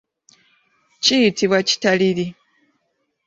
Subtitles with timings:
[1.03, 2.25] Kiyitibwa kitaliri.